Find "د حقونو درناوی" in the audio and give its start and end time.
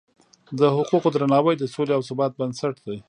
0.59-1.55